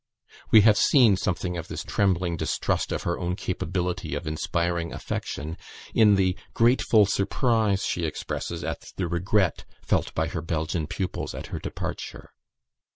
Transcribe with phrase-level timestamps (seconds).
[0.49, 5.57] We have seen something of this trembling distrust of her own capability of inspiring affection,
[5.93, 11.51] in the grateful surprise she expresses at the regret felt by her Belgian pupils at
[11.53, 12.31] her departure.